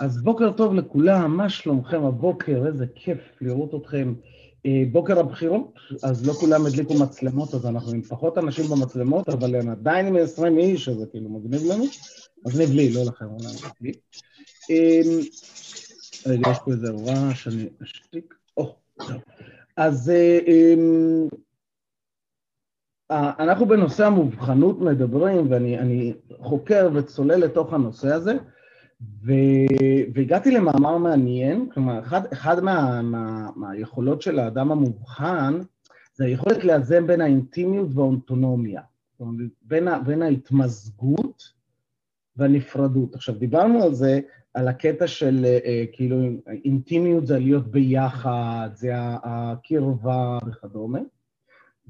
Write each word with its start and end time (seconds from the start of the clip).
אז 0.00 0.22
בוקר 0.22 0.52
טוב 0.52 0.74
לכולם, 0.74 1.36
מה 1.36 1.48
שלומכם 1.48 2.04
הבוקר? 2.04 2.66
איזה 2.66 2.86
כיף 2.94 3.18
לראות 3.40 3.74
אתכם. 3.74 4.14
אה, 4.66 4.82
בוקר 4.92 5.20
הבחירות, 5.20 5.74
אז 6.02 6.26
לא 6.26 6.32
כולם 6.32 6.66
הדליקו 6.66 6.94
מצלמות, 6.94 7.54
אז 7.54 7.66
אנחנו 7.66 7.92
עם 7.92 8.02
פחות 8.02 8.38
אנשים 8.38 8.64
במצלמות, 8.64 9.28
אבל 9.28 9.54
הם 9.54 9.68
עדיין 9.68 10.06
עם 10.06 10.16
20 10.16 10.58
איש, 10.58 10.88
אז 10.88 10.96
זה 10.96 11.06
כאילו 11.06 11.30
מגניב 11.30 11.62
לנו. 11.72 11.84
מגניב 12.46 12.70
לי, 12.70 12.92
לא 12.92 13.00
לכם, 13.06 13.24
אולי 13.24 13.54
לי. 13.80 13.92
אמ, 14.70 15.20
רגע, 16.26 16.50
יש 16.50 16.58
פה 16.64 16.72
איזה 16.72 16.90
הוראה 16.90 17.34
שאני 17.34 17.68
אשתיק. 17.82 18.34
או. 18.56 18.76
אז 19.76 20.10
אה, 20.10 20.38
אה, 23.10 23.32
אנחנו 23.38 23.66
בנושא 23.66 24.06
המובחנות 24.06 24.80
מדברים, 24.80 25.50
ואני 25.50 26.14
חוקר 26.38 26.88
וצולל 26.94 27.36
לתוך 27.36 27.72
הנושא 27.72 28.08
הזה. 28.08 28.32
ו... 29.24 29.32
והגעתי 30.14 30.50
למאמר 30.50 30.98
מעניין, 30.98 31.68
כלומר, 31.74 31.98
אחד, 32.00 32.32
אחד 32.32 32.60
מה, 32.60 33.02
מה, 33.02 33.50
מהיכולות 33.56 34.22
של 34.22 34.38
האדם 34.38 34.72
המובחן 34.72 35.60
זה 36.14 36.24
היכולת 36.24 36.64
לאזן 36.64 37.06
בין 37.06 37.20
האינטימיות 37.20 37.88
והאוטונומיה, 37.94 38.82
כלומר, 39.18 39.44
בין, 39.62 39.88
ה... 39.88 39.98
בין 39.98 40.22
ההתמזגות 40.22 41.42
והנפרדות. 42.36 43.14
עכשיו, 43.14 43.34
דיברנו 43.34 43.82
על 43.82 43.94
זה, 43.94 44.20
על 44.54 44.68
הקטע 44.68 45.06
של 45.06 45.44
אה, 45.44 45.84
כאילו 45.92 46.16
אינטימיות 46.64 47.26
זה 47.26 47.38
להיות 47.38 47.70
ביחד, 47.70 48.70
זה 48.74 48.90
הקרבה 48.96 50.38
וכדומה. 50.46 50.98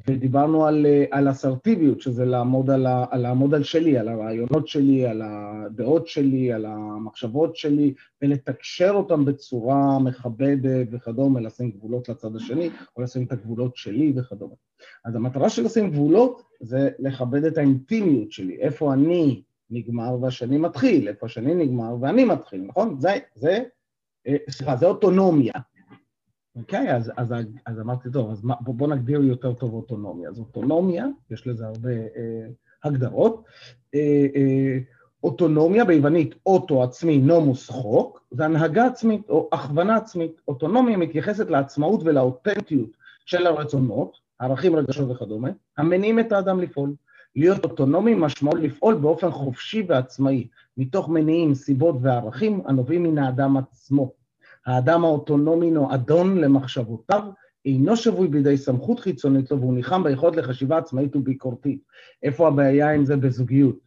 ודיברנו 0.09 0.67
על, 0.67 0.87
אה, 0.87 1.05
על 1.11 1.31
אסרטיביות, 1.31 2.01
שזה 2.01 2.25
לעמוד 2.25 2.71
על, 2.71 2.87
ה, 2.87 3.17
לעמוד 3.17 3.55
על 3.55 3.63
שלי, 3.63 3.99
על 3.99 4.09
הרעיונות 4.09 4.69
שלי, 4.69 5.07
על 5.07 5.23
הדעות 5.25 6.09
שלי, 6.09 6.53
על 6.53 6.67
המחשבות 6.67 7.57
שלי, 7.57 7.95
ולתקשר 8.23 8.91
אותם 8.91 9.25
בצורה 9.25 9.99
מכבדת 9.99 10.89
וכדומה, 10.91 11.41
לשים 11.41 11.71
גבולות 11.71 12.09
לצד 12.09 12.37
השני, 12.37 12.71
או 12.97 13.03
לשים 13.03 13.25
את 13.25 13.33
הגבולות 13.33 13.77
שלי 13.77 14.13
וכדומה. 14.17 14.55
אז 15.05 15.17
המטרה 15.17 15.49
של 15.49 15.65
לשים 15.65 15.91
גבולות 15.91 16.43
זה 16.61 16.91
לכבד 16.99 17.45
את 17.45 17.59
האינטימיות 17.59 18.33
שלי, 18.33 18.57
איפה 18.61 18.93
אני 18.93 19.43
נגמר 19.71 20.17
והשני 20.21 20.59
מתחיל, 20.59 21.09
איפה 21.09 21.27
השני 21.27 21.55
נגמר 21.55 21.97
ואני 22.01 22.25
מתחיל, 22.25 22.65
נכון? 22.67 22.97
זה, 23.01 23.19
זה, 23.35 23.59
אה, 24.27 24.37
סליחה, 24.51 24.77
זה 24.77 24.87
אוטונומיה. 24.87 25.53
אוקיי, 26.57 26.97
אז, 26.97 27.13
אז, 27.17 27.35
אז 27.67 27.81
אמרתי, 27.81 28.11
טוב, 28.11 28.31
אז 28.31 28.43
בוא, 28.43 28.75
בוא 28.75 28.89
נגדיר 28.89 29.21
יותר 29.21 29.53
טוב 29.53 29.75
אוטונומיה. 29.75 30.31
אז 30.31 30.39
אוטונומיה, 30.39 31.07
יש 31.31 31.47
לזה 31.47 31.67
הרבה 31.67 31.91
אה, 31.91 32.47
הגדרות. 32.85 33.45
אה, 33.95 34.27
אה, 34.37 34.79
אוטונומיה 35.25 35.85
ביוונית, 35.85 36.35
אוטו 36.47 36.83
עצמי, 36.83 37.19
נומוס 37.19 37.71
חוק, 37.71 38.25
זה 38.31 38.45
הנהגה 38.45 38.87
עצמית 38.87 39.31
או 39.31 39.49
הכוונה 39.53 39.97
עצמית. 39.97 40.41
אוטונומיה 40.49 40.97
מתייחסת 40.97 41.51
לעצמאות 41.51 42.01
ולאותנטיות 42.05 42.91
של 43.27 43.47
הרצונות, 43.47 44.17
ערכים, 44.39 44.77
רגשות 44.77 45.11
וכדומה, 45.11 45.51
המניעים 45.79 46.19
את 46.19 46.33
האדם 46.33 46.61
לפעול. 46.61 46.95
להיות 47.37 47.65
אוטונומי 47.65 48.15
משמעות 48.15 48.61
לפעול 48.61 48.95
באופן 48.95 49.31
חופשי 49.31 49.85
ועצמאי, 49.89 50.49
מתוך 50.77 51.09
מניעים, 51.09 51.55
סיבות 51.55 51.97
וערכים 52.03 52.63
הנובעים 52.67 53.03
מן 53.03 53.19
האדם 53.19 53.57
עצמו. 53.57 54.13
האדם 54.67 55.05
האוטונומי 55.05 55.73
אדון 55.95 56.39
למחשבותיו, 56.39 57.23
אינו 57.65 57.97
שבוי 57.97 58.29
בידי 58.29 58.57
סמכות 58.57 59.01
חיצונית 59.01 59.51
לו, 59.51 59.61
והוא 59.61 59.75
ניחם 59.75 60.03
ביכולת 60.03 60.37
לחשיבה 60.37 60.79
עצמאית 60.79 61.17
וביקורתית. 61.17 61.83
איפה 62.23 62.49
הבעיה 62.49 62.91
עם 62.91 63.05
זה 63.05 63.17
בזוגיות? 63.17 63.79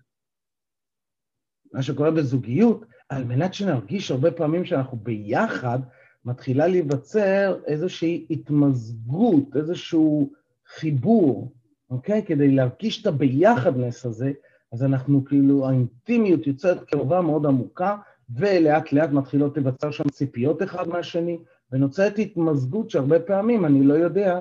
מה 1.73 1.81
שקורה 1.81 2.11
בזוגיות, 2.11 2.85
על 3.09 3.23
מנת 3.23 3.53
שנרגיש 3.53 4.11
הרבה 4.11 4.31
פעמים 4.31 4.65
שאנחנו 4.65 4.97
ביחד, 4.97 5.79
מתחילה 6.25 6.67
להיווצר 6.67 7.59
איזושהי 7.65 8.25
התמזגות, 8.29 9.55
איזשהו 9.55 10.31
חיבור, 10.67 11.51
אוקיי? 11.89 12.25
כדי 12.25 12.51
להרגיש 12.51 13.01
את 13.01 13.07
הביחדנס 13.07 14.05
הזה, 14.05 14.31
אז 14.73 14.83
אנחנו 14.83 15.25
כאילו, 15.25 15.67
האינטימיות 15.67 16.47
יוצרת 16.47 16.83
קרבה 16.83 17.21
מאוד 17.21 17.45
עמוקה, 17.45 17.97
ולאט 18.35 18.91
לאט 18.91 19.09
מתחילות 19.09 19.57
לבצר 19.57 19.91
שם 19.91 20.09
ציפיות 20.09 20.63
אחד 20.63 20.87
מהשני, 20.87 21.39
ונוצרת 21.71 22.19
התמזגות 22.19 22.89
שהרבה 22.89 23.19
פעמים 23.19 23.65
אני 23.65 23.83
לא 23.83 23.93
יודע 23.93 24.39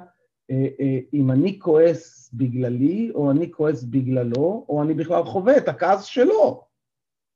אה, 0.50 0.66
אה, 0.80 0.98
אם 1.14 1.30
אני 1.30 1.58
כועס 1.58 2.30
בגללי, 2.34 3.10
או 3.14 3.30
אני 3.30 3.50
כועס 3.50 3.84
בגללו, 3.84 4.66
או 4.68 4.82
אני 4.82 4.94
בכלל 4.94 5.24
חווה 5.24 5.56
את 5.56 5.68
הכעס 5.68 6.04
שלו. 6.04 6.64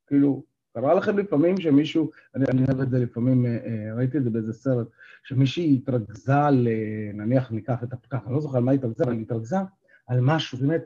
כאילו, 0.06 0.43
קרה 0.75 0.94
לכם 0.94 1.19
לפעמים 1.19 1.61
שמישהו, 1.61 2.11
אני, 2.34 2.44
אני 2.49 2.65
אוהב 2.69 2.81
את 2.81 2.91
זה 2.91 2.99
לפעמים, 2.99 3.47
אה, 3.47 3.59
אה, 3.67 3.94
ראיתי 3.97 4.19
את 4.19 4.25
זה 4.25 4.31
באיזה 4.31 4.53
סרט, 4.53 4.87
שמישהי 5.25 5.75
התרכזה 5.75 6.37
על, 6.37 6.69
נניח 7.15 7.50
ניקח 7.53 7.82
את 7.82 7.93
הפקח, 7.93 8.19
אני 8.27 8.34
לא 8.34 8.41
זוכר 8.41 8.56
על 8.56 8.65
מה 8.65 8.72
התרכזה, 8.72 9.05
אבל 9.05 9.12
היא 9.12 9.22
התרכזה 9.22 9.56
על 10.06 10.21
משהו, 10.21 10.59
באמת, 10.59 10.84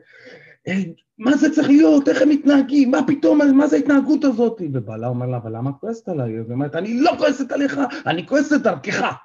מה 1.17 1.37
זה 1.37 1.55
צריך 1.55 1.67
להיות, 1.67 2.07
איך 2.07 2.21
הם 2.21 2.29
מתנהגים, 2.29 2.91
מה 2.91 2.99
פתאום, 3.07 3.57
מה 3.57 3.67
זה 3.67 3.75
ההתנהגות 3.75 4.23
הזאת? 4.23 4.61
ובעלה 4.73 5.07
אומר 5.07 5.25
לה, 5.25 5.37
אבל 5.37 5.57
למה 5.57 5.69
את 5.69 5.75
כועסת 5.79 6.09
עליי? 6.09 6.31
היא 6.31 6.39
אומרת, 6.51 6.75
אני 6.75 6.99
לא 7.01 7.11
כועסת 7.17 7.51
עליך, 7.51 7.79
אני 8.05 8.27
כועסת 8.27 8.61
דרכך. 8.61 9.15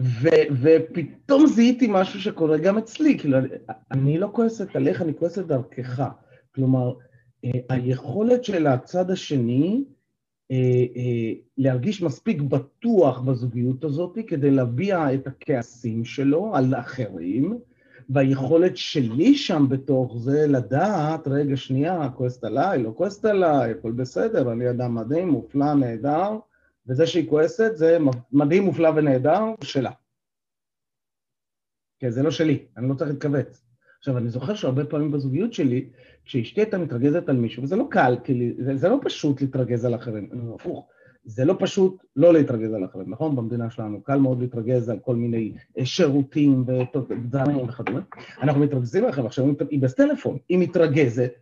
ו- 0.00 0.48
ופתאום 0.62 1.46
זיהיתי 1.46 1.86
משהו 1.90 2.20
שקורה 2.20 2.58
גם 2.58 2.78
אצלי, 2.78 3.18
כאילו, 3.18 3.38
אני 3.90 4.18
לא 4.18 4.30
כועסת 4.32 4.76
עליך, 4.76 5.02
אני 5.02 5.14
כועסת 5.14 5.44
דרכך. 5.44 6.02
כלומר, 6.54 6.94
אה, 7.44 7.50
היכולת 7.68 8.44
של 8.44 8.66
הצד 8.66 9.10
השני 9.10 9.84
אה, 10.50 10.56
אה, 10.96 11.32
להרגיש 11.58 12.02
מספיק 12.02 12.40
בטוח 12.40 13.20
בזוגיות 13.20 13.84
הזאת 13.84 14.18
כדי 14.26 14.50
להביע 14.50 15.14
את 15.14 15.26
הכעסים 15.26 16.04
שלו 16.04 16.56
על 16.56 16.74
אחרים, 16.74 17.58
והיכולת 18.10 18.76
שלי 18.76 19.34
שם 19.34 19.66
בתוך 19.68 20.16
זה 20.18 20.46
לדעת, 20.46 21.28
רגע, 21.28 21.56
שנייה, 21.56 22.08
כועסת 22.16 22.44
עליי, 22.44 22.82
לא 22.82 22.92
כועסת 22.96 23.24
עליי, 23.24 23.70
הכל 23.70 23.92
בסדר, 23.92 24.52
אני 24.52 24.70
אדם 24.70 24.94
מדהים, 24.94 25.28
מופלא, 25.28 25.74
נהדר, 25.74 26.38
וזה 26.86 27.06
שהיא 27.06 27.28
כועסת 27.28 27.76
זה 27.76 27.98
מדהים, 28.32 28.62
מופלא 28.62 28.88
ונהדר, 28.96 29.42
שלה. 29.64 29.90
כן, 31.98 32.10
זה 32.10 32.22
לא 32.22 32.30
שלי, 32.30 32.66
אני 32.76 32.88
לא 32.88 32.94
צריך 32.94 33.10
להתכווץ. 33.10 33.64
עכשיו, 33.98 34.18
אני 34.18 34.28
זוכר 34.28 34.54
שהרבה 34.54 34.84
פעמים 34.84 35.12
בזוגיות 35.12 35.52
שלי, 35.52 35.88
כשאשתי 36.24 36.60
הייתה 36.60 36.78
מתרגזת 36.78 37.28
על 37.28 37.36
מישהו, 37.36 37.62
וזה 37.62 37.76
לא 37.76 37.86
קל, 37.90 38.16
כי 38.24 38.52
זה, 38.58 38.76
זה 38.76 38.88
לא 38.88 39.00
פשוט 39.02 39.40
להתרגז 39.40 39.84
על 39.84 39.94
אחרים, 39.94 40.30
הפוך. 40.54 40.88
זה 41.24 41.44
לא 41.44 41.56
פשוט 41.58 42.04
לא 42.16 42.32
להתרגז 42.32 42.72
על 42.72 42.84
אחרים, 42.84 43.10
נכון? 43.10 43.36
במדינה 43.36 43.70
שלנו 43.70 44.02
קל 44.02 44.18
מאוד 44.18 44.40
להתרגז 44.40 44.88
על 44.88 44.98
כל 44.98 45.16
מיני 45.16 45.54
אה, 45.78 45.86
שירותים 45.86 46.64
ודברים 46.66 47.56
וכדומה. 47.56 48.00
אנחנו 48.42 48.60
מתרגזים 48.60 49.04
עליכם, 49.04 49.26
עכשיו 49.26 49.44
היא 49.70 49.82
בסטלפון, 49.82 50.38
היא 50.48 50.58
מתרגזת, 50.58 51.32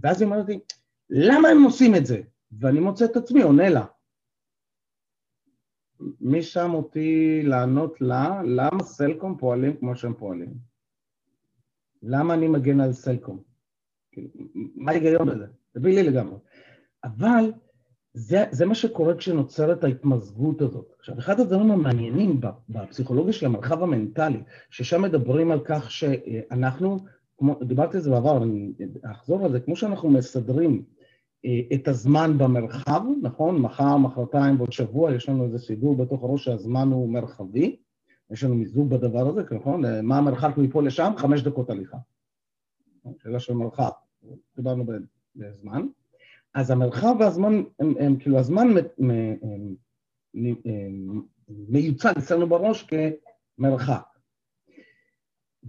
ואז 0.00 0.20
היא 0.20 0.26
אומרת 0.26 0.48
לי, 0.48 0.60
למה 1.10 1.48
הם 1.48 1.62
עושים 1.62 1.94
את 1.94 2.06
זה? 2.06 2.20
ואני 2.52 2.80
מוצא 2.80 3.04
את 3.04 3.16
עצמי, 3.16 3.42
עונה 3.42 3.68
לה. 3.68 3.84
מי 6.20 6.42
שם 6.42 6.74
אותי 6.74 7.42
לענות 7.42 8.00
לה, 8.00 8.42
למה 8.44 8.82
סלקום 8.82 9.36
פועלים 9.38 9.76
כמו 9.76 9.96
שהם 9.96 10.14
פועלים? 10.14 10.54
למה 12.02 12.34
אני 12.34 12.48
מגן 12.48 12.80
על 12.80 12.92
סלקום? 12.92 13.42
כאילו, 14.12 14.28
מה 14.54 14.90
ההיגיון 14.90 15.28
בזה? 15.28 15.46
זה 15.74 15.80
בלי 15.80 16.02
לגמרי. 16.02 16.36
אבל 17.04 17.52
זה, 18.14 18.44
זה 18.50 18.66
מה 18.66 18.74
שקורה 18.74 19.14
כשנוצרת 19.14 19.84
ההתמזגות 19.84 20.60
הזאת. 20.60 20.92
עכשיו, 20.98 21.18
אחד 21.18 21.40
הדברים 21.40 21.70
המעניינים 21.70 22.40
בפסיכולוגיה 22.68 23.32
של 23.32 23.46
המרחב 23.46 23.82
המנטלי, 23.82 24.42
ששם 24.70 25.02
מדברים 25.02 25.50
על 25.50 25.60
כך 25.64 25.90
שאנחנו, 25.90 26.98
כמו, 27.38 27.58
דיברתי 27.64 27.96
על 27.96 28.02
זה 28.02 28.10
בעבר, 28.10 28.42
אני 28.42 28.72
אחזור 29.02 29.44
על 29.44 29.52
זה, 29.52 29.60
כמו 29.60 29.76
שאנחנו 29.76 30.10
מסדרים 30.10 30.84
אה, 31.44 31.60
את 31.74 31.88
הזמן 31.88 32.38
במרחב, 32.38 33.02
נכון? 33.22 33.60
מחר, 33.60 33.96
מחרתיים 33.96 34.56
ועוד 34.56 34.72
שבוע, 34.72 35.14
יש 35.14 35.28
לנו 35.28 35.44
איזה 35.44 35.58
סידור 35.58 35.96
בתוך 35.96 36.22
הראש 36.22 36.44
שהזמן 36.44 36.88
הוא 36.88 37.08
מרחבי, 37.08 37.76
יש 38.30 38.44
לנו 38.44 38.54
מיזוג 38.54 38.90
בדבר 38.90 39.28
הזה, 39.28 39.42
נכון? 39.50 40.02
מה 40.02 40.18
המרחק 40.18 40.56
מפה 40.56 40.82
לשם? 40.82 41.12
חמש 41.16 41.42
דקות 41.42 41.70
הליכה. 41.70 41.96
שאלה 43.22 43.40
של 43.40 43.54
מרחב, 43.54 43.90
דיברנו 44.56 44.84
בזמן. 45.36 45.86
אז 46.54 46.70
המרחב 46.70 47.14
והזמן, 47.18 47.62
הם, 47.78 47.94
הם 48.00 48.16
כאילו 48.16 48.38
הזמן 48.38 48.68
מ, 48.68 49.06
מ, 49.06 49.34
מ, 50.34 50.54
מיוצג 51.48 52.12
אצלנו 52.18 52.46
בראש 52.46 52.86
כמרחק. 53.58 54.02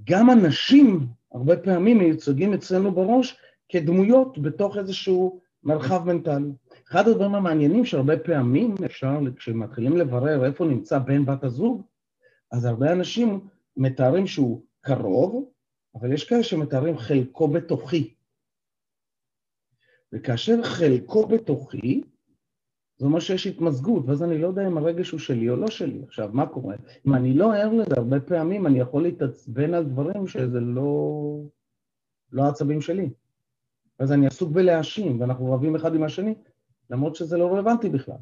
גם 0.03 0.29
אנשים 0.29 1.07
הרבה 1.31 1.57
פעמים 1.57 1.97
מיוצגים 1.97 2.53
אצלנו 2.53 2.91
בראש 2.91 3.37
כדמויות 3.69 4.39
בתוך 4.41 4.77
איזשהו 4.77 5.41
מרחב 5.63 6.07
מנטלי. 6.07 6.51
אחד 6.87 7.07
הדברים 7.07 7.35
המעניינים 7.35 7.85
שהרבה 7.85 8.17
פעמים 8.19 8.75
אפשר, 8.85 9.19
כשמתחילים 9.35 9.97
לברר 9.97 10.45
איפה 10.45 10.65
נמצא 10.65 10.99
בן 10.99 11.25
בת 11.25 11.43
הזוג, 11.43 11.81
אז 12.51 12.65
הרבה 12.65 12.91
אנשים 12.91 13.47
מתארים 13.77 14.27
שהוא 14.27 14.61
קרוב, 14.81 15.49
אבל 15.95 16.13
יש 16.13 16.23
כאלה 16.23 16.43
שמתארים 16.43 16.97
חלקו 16.97 17.47
בתוכי. 17.47 18.13
וכאשר 20.13 20.63
חלקו 20.63 21.27
בתוכי, 21.27 22.01
זה 22.97 23.05
אומר 23.05 23.19
שיש 23.19 23.47
התמזגות, 23.47 24.03
ואז 24.05 24.23
אני 24.23 24.37
לא 24.37 24.47
יודע 24.47 24.67
אם 24.67 24.77
הרגש 24.77 25.11
הוא 25.11 25.19
שלי 25.19 25.49
או 25.49 25.55
לא 25.55 25.67
שלי. 25.67 26.03
עכשיו, 26.03 26.29
מה 26.33 26.45
קורה? 26.45 26.75
אם 27.07 27.15
אני 27.15 27.33
לא 27.33 27.53
ער 27.53 27.73
לזה, 27.73 27.95
הרבה 27.97 28.19
פעמים 28.19 28.67
אני 28.67 28.79
יכול 28.79 29.03
להתעצבן 29.03 29.73
על 29.73 29.83
דברים 29.83 30.27
שזה 30.27 30.59
לא, 30.59 31.41
לא 32.31 32.43
העצבים 32.43 32.81
שלי. 32.81 33.09
אז 33.99 34.11
אני 34.11 34.27
עסוק 34.27 34.51
בלהאשים, 34.51 35.21
ואנחנו 35.21 35.53
רבים 35.53 35.75
אחד 35.75 35.95
עם 35.95 36.03
השני, 36.03 36.35
למרות 36.89 37.15
שזה 37.15 37.37
לא 37.37 37.53
רלוונטי 37.53 37.89
בכלל. 37.89 38.17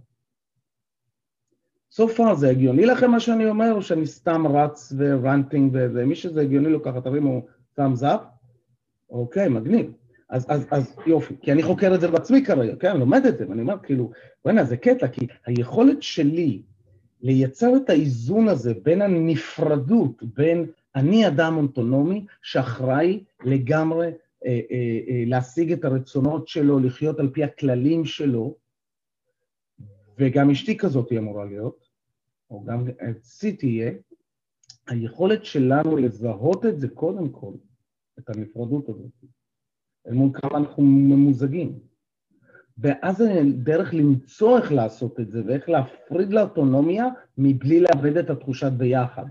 So 1.94 2.04
far 2.18 2.34
זה 2.34 2.50
הגיוני 2.50 2.86
לכם 2.86 3.12
מה 3.12 3.20
שאני 3.20 3.50
אומר, 3.50 3.74
או 3.74 3.82
שאני 3.82 4.08
סתם 4.08 4.48
רץ 4.48 4.94
ורנטינג 4.98 5.72
וזה? 5.76 6.06
מי 6.06 6.16
שזה 6.16 6.42
הגיוני 6.42 6.70
לו 6.70 6.84
ככה, 6.84 7.02
תרימו 7.02 7.46
thumbs 7.80 8.02
up. 8.02 8.22
אוקיי, 9.10 9.50
מגניב. 9.50 9.94
אז, 10.30 10.46
אז, 10.50 10.66
אז 10.72 10.96
יופי, 11.06 11.36
כי 11.42 11.52
אני 11.52 11.64
חוקר 11.64 11.96
את 11.96 12.02
זה 12.02 12.08
בעצמי 12.08 12.46
כרגע, 12.46 12.76
כן, 12.76 12.90
אני 12.90 13.00
לומד 13.00 13.26
את 13.26 13.38
זה, 13.38 13.50
ואני 13.50 13.62
אומר, 13.62 13.76
כאילו, 13.84 14.12
בוא'נה, 14.46 14.64
זה 14.64 14.78
קטע, 14.78 15.08
כי 15.08 15.28
היכולת 15.46 16.04
שלי 16.04 16.62
לייצר 17.22 17.76
את 17.78 17.90
האיזון 17.90 18.48
הזה 18.48 18.74
בין 18.84 19.02
הנפרדות, 19.02 20.24
בין 20.24 20.66
אני 20.96 21.28
אדם 21.28 21.58
אוטונומי 21.58 22.26
שאחראי 22.42 23.24
לגמרי 23.44 24.08
אה, 24.08 24.12
אה, 24.46 25.00
אה, 25.10 25.24
להשיג 25.26 25.72
את 25.72 25.86
הרצונות 25.86 26.48
שלו, 26.48 26.80
לחיות 26.80 27.20
על 27.20 27.30
פי 27.34 27.44
הכללים 27.44 28.06
שלו, 28.06 28.56
וגם 30.18 30.50
אשתי 30.50 30.78
כזאת 30.78 31.10
היא 31.10 31.20
אמורה 31.20 31.46
להיות, 31.46 31.88
או 32.52 32.64
גם 32.64 32.86
אצלי 33.10 33.54
תהיה, 33.54 33.92
היכולת 34.88 35.46
שלנו 35.46 35.98
לזהות 35.98 36.66
את 36.66 36.80
זה 36.80 36.88
קודם 36.88 37.30
כל, 37.30 37.54
את 38.20 38.30
הנפרדות 38.30 38.90
הזאת, 38.90 39.12
אל 40.10 40.14
מול 40.14 40.30
כמה 40.34 40.58
אנחנו 40.58 40.84
ממוזגים. 40.84 41.80
ואז 42.78 43.24
דרך 43.54 43.94
למצוא 43.94 44.58
איך 44.58 44.72
לעשות 44.72 45.20
את 45.20 45.32
זה 45.32 45.42
ואיך 45.46 45.70
להפריד 45.70 46.34
לאוטונומיה 46.34 47.06
מבלי 47.38 47.80
לאבד 47.80 48.18
את 48.18 48.30
התחושת 48.30 48.72
ביחד. 48.72 49.26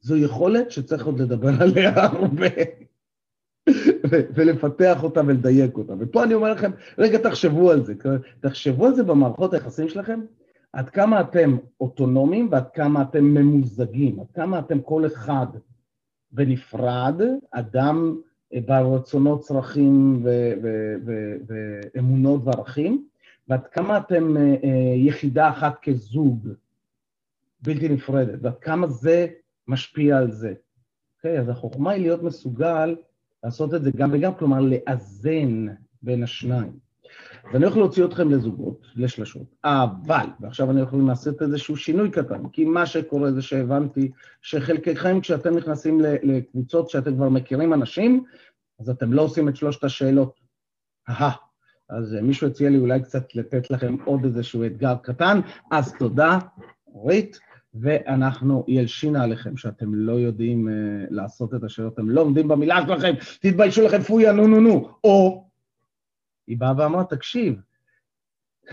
זו 0.00 0.16
יכולת 0.16 0.70
שצריך 0.70 1.06
עוד 1.06 1.20
לדבר 1.20 1.50
עליה 1.62 1.92
הרבה, 1.96 2.46
ולפתח 4.10 5.02
אותה 5.02 5.20
ולדייק 5.26 5.76
אותה. 5.76 5.92
ופה 5.98 6.24
אני 6.24 6.34
אומר 6.34 6.52
לכם, 6.52 6.70
רגע, 6.98 7.18
תחשבו 7.18 7.70
על 7.70 7.84
זה. 7.84 7.94
תחשבו 8.40 8.86
על 8.86 8.94
זה 8.94 9.02
במערכות 9.02 9.54
היחסים 9.54 9.88
שלכם, 9.88 10.20
עד 10.72 10.90
כמה 10.90 11.20
אתם 11.20 11.56
אוטונומיים 11.80 12.48
ועד 12.50 12.70
כמה 12.70 13.02
אתם 13.02 13.24
ממוזגים, 13.24 14.20
עד 14.20 14.30
כמה 14.34 14.58
אתם 14.58 14.80
כל 14.80 15.06
אחד 15.06 15.46
בנפרד, 16.32 17.20
אדם 17.50 18.20
בעל 18.54 18.86
רצונות, 18.86 19.40
צרכים 19.40 20.26
ואמונות 21.94 22.40
וערכים, 22.44 23.06
ועד 23.48 23.66
כמה 23.66 23.98
אתם 23.98 24.36
אה, 24.36 24.42
אה, 24.64 24.94
יחידה 24.96 25.50
אחת 25.50 25.78
כזוג, 25.82 26.48
בלתי 27.62 27.88
נפרדת, 27.88 28.38
ועד 28.42 28.58
כמה 28.58 28.86
זה 28.86 29.26
משפיע 29.68 30.18
על 30.18 30.30
זה. 30.30 30.54
אוקיי? 31.16 31.36
Okay, 31.36 31.40
אז 31.40 31.48
החוכמה 31.48 31.90
היא 31.90 32.02
להיות 32.02 32.22
מסוגל 32.22 32.96
לעשות 33.44 33.74
את 33.74 33.82
זה 33.82 33.90
גם 33.90 34.10
וגם, 34.12 34.34
כלומר 34.34 34.60
לאזן 34.60 35.66
בין 36.02 36.22
השניים. 36.22 36.89
ואני 37.52 37.64
הולך 37.64 37.76
להוציא 37.76 38.04
אתכם 38.04 38.30
לזוגות, 38.30 38.86
לשלשות, 38.96 39.54
אבל, 39.64 40.26
ועכשיו 40.40 40.70
אני 40.70 40.80
הולך 40.80 40.94
לעשות 41.08 41.42
איזשהו 41.42 41.76
שינוי 41.76 42.10
קטן, 42.10 42.48
כי 42.52 42.64
מה 42.64 42.86
שקורה 42.86 43.32
זה 43.32 43.42
שהבנתי 43.42 44.10
שחלקכם, 44.42 45.20
כשאתם 45.20 45.56
נכנסים 45.56 46.00
לקבוצות 46.22 46.90
שאתם 46.90 47.14
כבר 47.14 47.28
מכירים 47.28 47.74
אנשים, 47.74 48.24
אז 48.80 48.90
אתם 48.90 49.12
לא 49.12 49.22
עושים 49.22 49.48
את 49.48 49.56
שלושת 49.56 49.84
השאלות. 49.84 50.40
אהה, 51.08 51.32
אז 51.90 52.16
מישהו 52.22 52.46
הציע 52.46 52.70
לי 52.70 52.78
אולי 52.78 53.02
קצת 53.02 53.34
לתת 53.34 53.70
לכם 53.70 53.96
עוד 54.04 54.24
איזשהו 54.24 54.66
אתגר 54.66 54.94
קטן, 55.02 55.40
אז 55.70 55.94
תודה, 55.98 56.38
אורית. 56.94 57.38
ואנחנו 57.74 58.64
ילשינה 58.68 59.22
עליכם 59.22 59.56
שאתם 59.56 59.94
לא 59.94 60.12
יודעים 60.12 60.68
uh, 60.68 60.70
לעשות 61.10 61.54
את 61.54 61.64
השאלות, 61.64 61.94
אתם 61.94 62.10
לא 62.10 62.20
עומדים 62.20 62.48
במילה 62.48 62.86
שלכם, 62.86 63.14
תתביישו 63.40 63.82
לכם 63.82 64.00
פויה, 64.02 64.32
נו 64.32 64.48
נו 64.48 64.60
נו. 64.60 64.88
או 65.04 65.49
היא 66.50 66.58
באה 66.58 66.72
ואמרה, 66.78 67.04
תקשיב, 67.04 67.60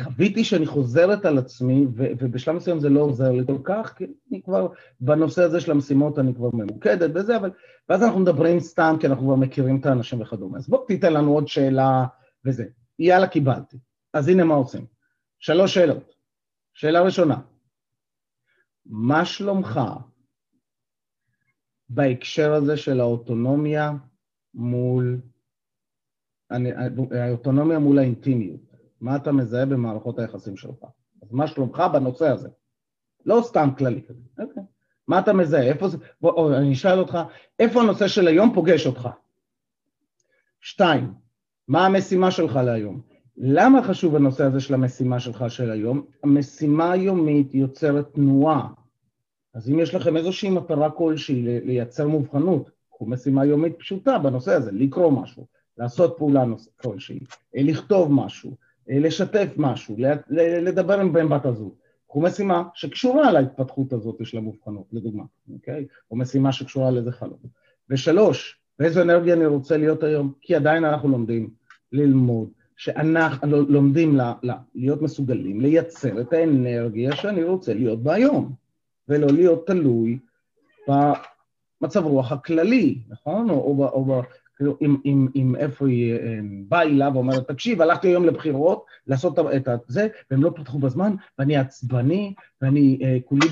חוויתי 0.03 0.43
שאני 0.43 0.65
חוזרת 0.65 1.25
על 1.25 1.37
עצמי, 1.37 1.85
ו- 1.95 2.11
ובשלב 2.19 2.55
מסוים 2.55 2.79
זה 2.79 2.89
לא 2.89 2.99
עוזר 2.99 3.31
לי 3.31 3.45
כל 3.45 3.57
כך, 3.63 3.93
כי 3.97 4.05
אני 4.31 4.41
כבר, 4.41 4.67
בנושא 4.99 5.43
הזה 5.43 5.61
של 5.61 5.71
המשימות 5.71 6.19
אני 6.19 6.35
כבר 6.35 6.49
ממוקדת 6.53 7.09
בזה, 7.09 7.37
אבל... 7.37 7.51
ואז 7.89 8.03
אנחנו 8.03 8.19
מדברים 8.19 8.59
סתם, 8.59 8.95
כי 8.99 9.07
אנחנו 9.07 9.25
כבר 9.25 9.35
מכירים 9.35 9.79
את 9.79 9.85
האנשים 9.85 10.21
וכדומה. 10.21 10.57
אז 10.57 10.69
בוא 10.69 10.85
תיתן 10.87 11.13
לנו 11.13 11.33
עוד 11.33 11.47
שאלה 11.47 12.05
וזה. 12.45 12.65
יאללה, 12.99 13.27
קיבלתי. 13.27 13.77
אז 14.13 14.27
הנה 14.27 14.43
מה 14.43 14.53
עושים. 14.53 14.85
שלוש 15.39 15.73
שאלות. 15.73 16.13
שאלה 16.73 17.01
ראשונה, 17.01 17.37
מה 18.85 19.25
שלומך 19.25 19.79
בהקשר 21.89 22.53
הזה 22.53 22.77
של 22.77 22.99
האוטונומיה 22.99 23.91
מול, 24.53 25.21
האוטונומיה 27.11 27.79
מול 27.79 27.99
האינטימיות? 27.99 28.59
מה 29.01 29.15
אתה 29.15 29.31
מזהה 29.31 29.65
במערכות 29.65 30.19
היחסים 30.19 30.57
שלך? 30.57 30.83
אז 31.21 31.31
מה 31.31 31.47
שלומך 31.47 31.83
בנושא 31.93 32.27
הזה? 32.27 32.49
לא 33.25 33.41
סתם 33.43 33.69
כללי 33.77 34.01
כזה, 34.07 34.21
אוקיי. 34.39 34.63
מה 35.07 35.19
אתה 35.19 35.33
מזהה? 35.33 35.63
איפה 35.63 35.87
זה... 35.87 35.97
בוא, 36.21 36.31
או, 36.31 36.53
אני 36.53 36.73
אשאל 36.73 36.99
אותך, 36.99 37.17
איפה 37.59 37.81
הנושא 37.81 38.07
של 38.07 38.27
היום 38.27 38.51
פוגש 38.53 38.87
אותך? 38.87 39.09
שתיים, 40.61 41.13
מה 41.67 41.85
המשימה 41.85 42.31
שלך 42.31 42.55
להיום? 42.55 43.01
למה 43.37 43.83
חשוב 43.83 44.15
הנושא 44.15 44.43
הזה 44.43 44.59
של 44.59 44.73
המשימה 44.73 45.19
שלך 45.19 45.45
של 45.47 45.71
היום? 45.71 46.05
המשימה 46.23 46.91
היומית 46.91 47.53
יוצרת 47.55 48.13
תנועה. 48.13 48.67
אז 49.53 49.69
אם 49.69 49.79
יש 49.79 49.95
לכם 49.95 50.17
איזושהי 50.17 50.49
מטרה 50.49 50.91
כלשהי 50.91 51.41
לייצר 51.63 52.07
מובחנות, 52.07 52.69
קחו 52.89 53.05
משימה 53.05 53.45
יומית 53.45 53.79
פשוטה 53.79 54.19
בנושא 54.19 54.53
הזה, 54.53 54.71
לקרוא 54.71 55.11
משהו, 55.11 55.47
לעשות 55.77 56.15
פעולה 56.17 56.43
כלשהי, 56.81 57.19
אה, 57.55 57.61
לכתוב 57.63 58.11
משהו, 58.11 58.51
אה, 58.89 58.99
לשתף 58.99 59.47
משהו, 59.57 59.95
לדבר 60.61 60.99
עם 60.99 61.13
בן 61.13 61.29
בת 61.29 61.45
הזוג. 61.45 61.73
קחו 62.07 62.21
משימה 62.21 62.63
שקשורה 62.73 63.31
להתפתחות 63.31 63.93
הזאת 63.93 64.15
של 64.23 64.37
המובחנות, 64.37 64.85
לדוגמה, 64.91 65.23
אוקיי? 65.53 65.85
או 66.11 66.15
משימה 66.15 66.51
שקשורה 66.51 66.91
לאיזה 66.91 67.11
חלום. 67.11 67.39
ושלוש, 67.89 68.59
באיזו 68.79 69.01
אנרגיה 69.01 69.33
אני 69.33 69.45
רוצה 69.45 69.77
להיות 69.77 70.03
היום? 70.03 70.33
כי 70.41 70.55
עדיין 70.55 70.85
אנחנו 70.85 71.09
לומדים 71.09 71.49
ללמוד, 71.91 72.49
שאנחנו 72.77 73.61
לומדים 73.61 74.15
לה, 74.15 74.33
לה, 74.43 74.57
להיות 74.75 75.01
מסוגלים 75.01 75.61
לייצר 75.61 76.21
את 76.21 76.33
האנרגיה 76.33 77.15
שאני 77.15 77.43
רוצה 77.43 77.73
להיות 77.73 78.03
בה 78.03 78.13
היום, 78.13 78.53
ולא 79.07 79.27
להיות 79.27 79.67
תלוי 79.67 80.19
במצב 80.87 82.05
רוח 82.05 82.31
הכללי, 82.31 82.99
נכון? 83.09 83.49
או, 83.49 83.55
או, 83.55 83.87
או, 83.87 84.21
כאילו, 84.57 84.77
אם, 84.81 84.97
אם, 85.05 85.27
אם 85.35 85.55
איפה 85.55 85.87
היא 85.87 86.13
אה, 86.13 86.39
באה 86.67 86.81
אליו 86.81 87.11
ואומרת, 87.13 87.47
תקשיב, 87.47 87.81
הלכתי 87.81 88.07
היום 88.07 88.25
לבחירות 88.25 88.85
לעשות 89.07 89.39
את 89.39 89.67
זה, 89.87 90.07
והם 90.31 90.43
לא 90.43 90.51
פתחו 90.55 90.79
בזמן, 90.79 91.15
ואני 91.39 91.57
עצבני, 91.57 92.33
ואני 92.61 92.99
אה, 93.03 93.17
כולי 93.25 93.47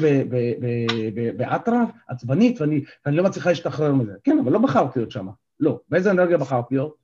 באטרף, 1.38 1.90
עצבנית, 2.08 2.62
ואני, 2.62 2.84
ואני 3.06 3.18
לא 3.18 3.24
מצליחה 3.24 3.50
להשתחרר 3.50 3.94
מזה. 3.94 4.14
כן, 4.24 4.40
אבל 4.44 4.52
לא 4.52 4.60
בחרתי 4.60 5.00
להיות 5.00 5.12
שם. 5.12 5.28
לא. 5.60 5.80
באיזה 5.90 6.12
אנרגיה 6.12 6.38
בחרתי 6.38 6.76
להיות? 6.76 6.96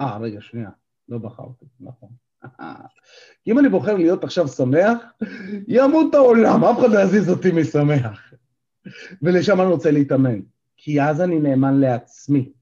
אה, 0.00 0.18
רגע, 0.18 0.40
שנייה. 0.40 0.70
לא 1.08 1.18
בחרתי, 1.18 1.64
נכון. 1.80 2.08
אם 3.46 3.58
אני 3.58 3.68
בוחר 3.68 3.96
להיות 3.96 4.24
עכשיו 4.24 4.48
שמח, 4.48 4.98
ימות 5.68 6.14
העולם, 6.14 6.64
אף 6.64 6.78
אחד 6.78 6.90
לא 6.90 6.98
יזיז 6.98 7.30
אותי 7.30 7.52
משמח. 7.52 8.32
ולשם 9.22 9.60
אני 9.60 9.68
רוצה 9.68 9.90
להתאמן. 9.90 10.40
כי 10.76 11.02
אז 11.02 11.20
אני 11.20 11.40
נאמן 11.40 11.80
לעצמי. 11.80 12.52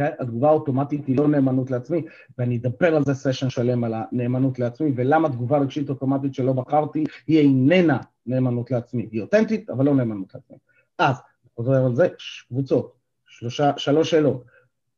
כן? 0.00 0.10
התגובה 0.18 0.48
האוטומטית 0.48 1.06
היא 1.06 1.16
לא 1.16 1.28
נאמנות 1.28 1.70
לעצמי, 1.70 2.02
ואני 2.38 2.56
אדבר 2.56 2.96
על 2.96 3.04
זה 3.04 3.14
סשן 3.14 3.50
שלם 3.50 3.84
על 3.84 3.94
הנאמנות 3.94 4.58
לעצמי, 4.58 4.92
ולמה 4.96 5.28
תגובה 5.28 5.58
רגשית 5.58 5.90
אוטומטית 5.90 6.34
שלא 6.34 6.52
בחרתי 6.52 7.04
היא 7.26 7.38
איננה 7.38 7.98
נאמנות 8.26 8.70
לעצמי. 8.70 9.08
היא 9.12 9.20
אותנטית, 9.20 9.70
אבל 9.70 9.84
לא 9.84 9.94
נאמנות 9.94 10.34
לעצמי. 10.34 10.56
אז, 10.98 11.16
חוזר 11.56 11.84
על 11.86 11.94
זה, 11.94 12.08
קבוצות, 12.48 12.92
שלושה, 13.26 13.72
שלוש 13.76 14.10
שאלות. 14.10 14.44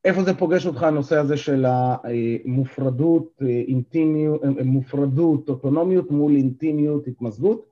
איפה 0.04 0.22
זה 0.22 0.34
פוגש 0.34 0.66
אותך 0.66 0.82
הנושא 0.82 1.16
הזה 1.16 1.36
של 1.36 1.66
המופרדות, 1.68 3.42
אינטימיות, 3.68 4.42
מופרדות, 4.64 5.48
אוטונומיות 5.48 6.10
מול 6.10 6.36
אינטימיות, 6.36 7.06
התמזגות? 7.06 7.66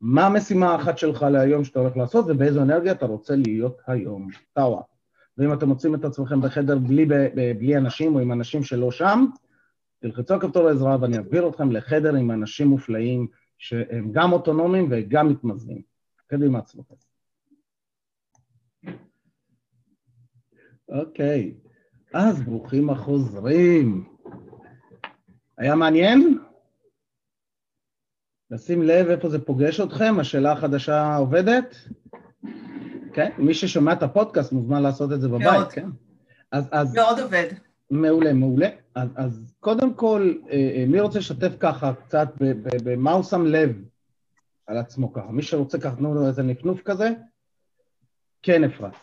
מה 0.00 0.26
המשימה 0.26 0.72
האחת 0.72 0.98
שלך 0.98 1.22
להיום 1.22 1.64
שאתה 1.64 1.80
הולך 1.80 1.96
לעשות 1.96 2.24
ובאיזו 2.28 2.62
אנרגיה 2.62 2.92
אתה 2.92 3.06
רוצה 3.06 3.36
להיות 3.36 3.76
היום? 3.86 4.28
טאווה. 4.52 4.80
ואם 5.38 5.52
אתם 5.52 5.68
מוצאים 5.68 5.94
את 5.94 6.04
עצמכם 6.04 6.40
בחדר 6.40 6.78
בלי, 6.78 7.06
בלי 7.58 7.76
אנשים 7.76 8.14
או 8.14 8.20
עם 8.20 8.32
אנשים 8.32 8.62
שלא 8.62 8.90
שם, 8.90 9.26
תלחצו 9.98 10.40
כפתור 10.40 10.68
העזרה 10.68 10.96
ואני 11.00 11.16
אעביר 11.16 11.48
אתכם 11.48 11.72
לחדר 11.72 12.14
עם 12.14 12.30
אנשים 12.30 12.66
מופלאים 12.66 13.26
שהם 13.58 14.12
גם 14.12 14.32
אוטונומיים 14.32 14.88
וגם 14.90 15.28
מתמזגים. 15.28 15.82
קדימה 16.26 16.58
עצמכם. 16.58 16.94
אוקיי, 20.88 21.54
אז 22.14 22.42
ברוכים 22.42 22.90
החוזרים. 22.90 24.08
היה 25.58 25.74
מעניין? 25.74 26.38
לשים 28.50 28.82
לב 28.82 29.06
איפה 29.08 29.28
זה 29.28 29.44
פוגש 29.44 29.80
אתכם, 29.80 30.14
השאלה 30.20 30.52
החדשה 30.52 31.16
עובדת? 31.16 31.74
כן, 33.12 33.30
מי 33.38 33.54
ששומע 33.54 33.92
את 33.92 34.02
הפודקאסט 34.02 34.52
מוזמן 34.52 34.82
לעשות 34.82 35.12
את 35.12 35.20
זה 35.20 35.28
בבית, 35.28 35.42
מאוד. 35.42 35.72
כן? 35.72 35.88
אז, 36.52 36.68
אז... 36.72 36.94
מאוד 36.94 37.20
עובד. 37.20 37.46
מעולה, 37.90 38.32
מעולה. 38.32 38.68
אז, 38.94 39.08
אז 39.16 39.54
קודם 39.60 39.94
כל, 39.94 40.34
אה, 40.50 40.72
אה, 40.76 40.84
מי 40.88 41.00
רוצה 41.00 41.18
לשתף 41.18 41.52
ככה 41.60 41.92
קצת 41.94 42.28
במה 42.84 43.12
הוא 43.12 43.22
שם 43.22 43.46
לב 43.46 43.76
על 44.66 44.78
עצמו 44.78 45.12
ככה? 45.12 45.32
מי 45.32 45.42
שרוצה 45.42 45.78
ככה, 45.78 45.96
תנו 45.96 46.14
לו 46.14 46.26
איזה 46.26 46.42
נפנוף 46.42 46.82
כזה? 46.82 47.10
כן, 48.42 48.64
אפרת. 48.64 48.94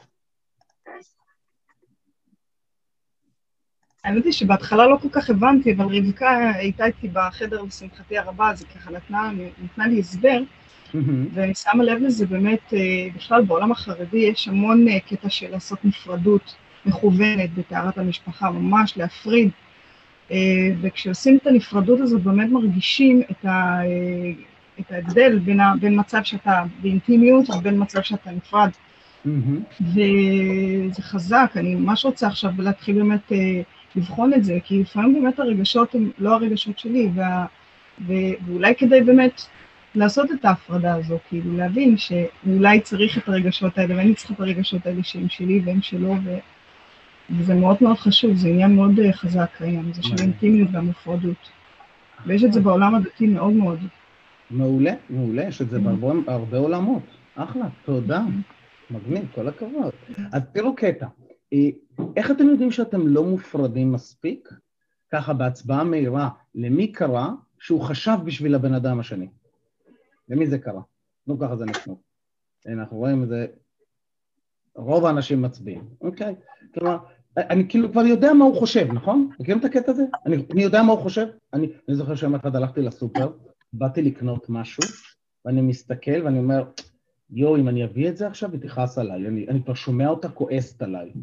האמת 4.03 4.25
היא 4.25 4.33
שבהתחלה 4.33 4.87
לא 4.87 4.97
כל 5.01 5.09
כך 5.11 5.29
הבנתי, 5.29 5.73
אבל 5.73 5.85
רבקה 5.85 6.51
הייתה 6.55 6.85
איתי 6.85 7.07
בחדר 7.07 7.61
לשמחתי 7.61 8.17
הרבה, 8.17 8.51
אז 8.51 8.61
היא 8.61 8.69
ככה 8.69 8.91
נתנה, 8.91 9.31
נתנה 9.63 9.87
לי 9.87 9.99
הסבר, 9.99 10.39
ואני 11.34 11.56
שמה 11.56 11.84
לב 11.84 12.01
לזה 12.01 12.25
באמת, 12.25 12.74
אה, 12.74 13.08
בכלל 13.15 13.44
בעולם 13.44 13.72
החרדי 13.72 14.17
יש 14.17 14.48
המון 14.48 14.88
אה, 14.88 15.00
קטע 15.00 15.29
של 15.29 15.51
לעשות 15.51 15.86
נפרדות 15.86 16.56
מכוונת 16.86 17.53
בטהרת 17.53 17.98
המשפחה, 17.98 18.51
ממש 18.51 18.98
להפריד, 18.98 19.50
אה, 20.32 20.38
וכשעושים 20.82 21.38
את 21.41 21.48
הנפרדות 21.48 22.00
הזאת 22.00 22.22
באמת 22.22 22.50
מרגישים 22.50 23.22
את, 23.32 23.46
ה, 23.46 23.79
את 24.79 24.91
ההבדל 24.91 25.39
בין, 25.39 25.60
ה, 25.60 25.74
בין 25.79 26.00
מצב 26.00 26.24
שאתה 26.24 26.63
באינטימיות 26.82 27.50
ובין 27.50 27.82
מצב 27.82 28.01
שאתה 28.01 28.32
נפרד. 28.32 28.70
Mm-hmm. 29.25 29.29
וזה 29.82 31.01
חזק, 31.01 31.51
אני 31.56 31.75
ממש 31.75 32.06
רוצה 32.06 32.27
עכשיו 32.27 32.51
להתחיל 32.58 32.96
באמת 32.96 33.32
לבחון 33.96 34.34
את 34.34 34.44
זה, 34.44 34.58
כי 34.63 34.82
לפעמים 34.82 35.13
באמת 35.13 35.39
הרגשות 35.39 35.96
הם 35.96 36.12
לא 36.17 36.36
הרגשות 36.36 36.79
שלי, 36.79 37.10
וה, 37.15 37.46
ו, 38.08 38.13
ואולי 38.46 38.75
כדי 38.75 39.01
באמת 39.01 39.41
לעשות 39.98 40.32
את 40.32 40.46
ההפרדה 40.46 40.96
הזו, 40.96 41.18
כאילו 41.30 41.58
להבין 41.58 41.98
שאולי 41.98 42.82
צריך 42.82 43.18
את 43.18 43.30
הרגשות 43.30 43.77
האלה, 43.77 43.96
ואני 43.96 44.16
צריכה 44.16 44.34
את 44.34 44.39
הרגשות 44.39 44.86
האלה 44.86 45.04
שהם 45.04 45.30
שלי 45.30 45.62
והם 45.66 45.82
שלו, 45.82 46.16
ו, 46.24 46.38
וזה 47.30 47.54
מאוד 47.54 47.77
מאוד 47.82 47.98
חשוב, 47.98 48.36
זה 48.36 48.48
עניין 48.48 48.75
מאוד 48.75 49.00
אה, 49.00 49.13
חזק 49.13 49.50
היום, 49.60 49.94
זה 49.94 50.04
של 50.04 50.16
אינטימיות 50.22 50.70
והמופרדות. 50.72 51.50
ויש 52.25 52.44
את 52.44 52.54
זה 52.54 52.62
בעולם 52.62 52.96
הדתי 52.96 53.27
מאוד 53.27 53.54
מאוד. 53.54 53.80
מעולה, 54.51 54.94
מעולה, 55.10 55.44
יש 55.44 55.62
את 55.62 55.70
זה 55.70 55.80
בהרבה 56.25 56.58
עולמות. 56.58 57.04
אחלה, 57.36 57.66
תודה. 57.86 58.22
מגניב, 58.92 59.25
כל 59.36 59.48
הכבוד. 59.48 59.92
אז 60.34 60.42
תראו 60.54 60.75
קטע. 60.75 61.08
אה, 61.54 61.70
איך 62.16 62.32
אתם 62.32 62.50
יודעים 62.50 62.72
שאתם 62.72 63.08
לא 63.08 63.24
מופרדים 63.24 63.92
מספיק? 63.92 64.50
ככה 65.12 65.34
בהצבעה 65.34 65.84
מהירה, 65.84 66.30
למי 66.56 66.92
קרה 66.92 67.32
שהוא 67.60 67.82
חשב 67.82 68.18
בשביל 68.25 68.56
הבן 68.56 68.74
אדם 68.74 69.00
השני? 69.00 69.27
למי 70.29 70.48
זה 70.48 70.60
קרה? 70.60 70.81
נו, 71.27 71.39
ככה 71.39 71.55
זה 71.55 71.65
נשמע. 71.65 71.93
אנחנו 72.67 72.98
רואים 72.98 73.24
את 73.24 73.27
זה, 73.27 73.48
רוב 74.75 75.05
האנשים 75.05 75.41
מצביעים, 75.41 75.89
אוקיי? 76.01 76.36
כלומר, 76.74 76.98
אני 77.38 77.69
כאילו 77.69 77.91
כבר 77.91 78.01
יודע 78.01 78.34
מה 78.34 78.46
הוא 78.46 78.55
חושב, 78.55 78.88
נכון? 78.93 79.29
מכירים 79.39 79.60
את 79.60 79.65
הקטע 79.65 79.91
הזה? 79.91 80.03
אני, 80.25 80.46
אני 80.51 80.63
יודע 80.63 80.84
מה 80.84 80.91
הוא 80.91 81.01
חושב. 81.01 81.27
אני, 81.53 81.67
אני 81.88 81.96
זוכר 81.96 82.15
שיום 82.15 82.36
אחד 82.36 82.55
הלכתי 82.55 82.81
לסופר, 82.81 83.31
באתי 83.74 84.01
לקנות 84.01 84.50
משהו, 84.50 84.84
ואני 85.46 85.62
מסתכל 85.62 86.22
ואני 86.24 86.39
אומר, 86.39 86.63
יואו, 87.29 87.57
אם 87.57 87.67
אני 87.67 87.86
אביא 87.86 88.10
את 88.10 88.17
זה 88.17 88.27
עכשיו, 88.27 88.51
היא 88.51 88.62
תכעס 88.62 88.98
עליי. 88.98 89.27
אני, 89.27 89.48
אני 89.48 89.63
כבר 89.63 89.74
שומע 89.74 90.07
אותה 90.07 90.29
כועסת 90.29 90.81
עליי. 90.81 91.13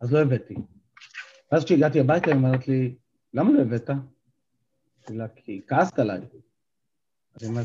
אז 0.00 0.12
לא 0.12 0.18
הבאתי. 0.18 0.54
ואז 1.52 1.64
כשהגעתי 1.64 2.00
הביתה, 2.00 2.26
היא 2.26 2.36
אומרת 2.36 2.68
לי, 2.68 2.94
למה 3.34 3.52
לא 3.52 3.60
הבאת? 3.60 3.90
כי 5.36 5.60
כעסת 5.66 5.98
עליי. 5.98 6.20